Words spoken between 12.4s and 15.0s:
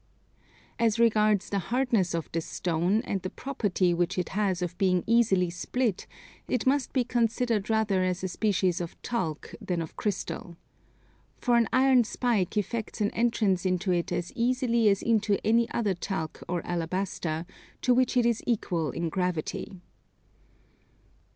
effects an entrance into it as easily